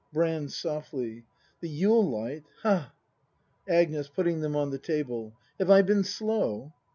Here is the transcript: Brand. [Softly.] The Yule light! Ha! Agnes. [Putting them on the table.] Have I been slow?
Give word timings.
Brand. 0.11 0.51
[Softly.] 0.51 1.25
The 1.59 1.69
Yule 1.69 2.03
light! 2.09 2.43
Ha! 2.63 2.91
Agnes. 3.69 4.07
[Putting 4.09 4.41
them 4.41 4.55
on 4.55 4.71
the 4.71 4.79
table.] 4.79 5.35
Have 5.59 5.69
I 5.69 5.83
been 5.83 6.03
slow? 6.03 6.73